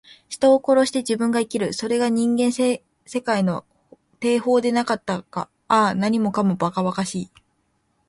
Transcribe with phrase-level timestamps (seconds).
[0.27, 1.73] 人を殺して自分が生きる。
[1.73, 2.81] それが人間世
[3.21, 3.65] 界の
[4.19, 5.47] 定法ではなかったか。
[5.67, 7.31] ああ、何もかも、ばかばかしい。